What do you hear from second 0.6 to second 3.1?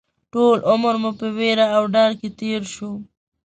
عمر مو په وېره او ډار کې تېر شو